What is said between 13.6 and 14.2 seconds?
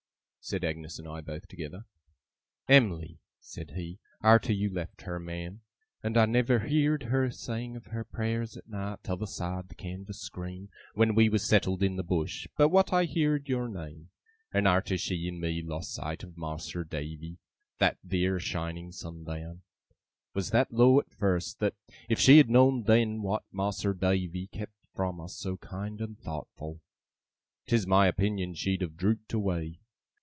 name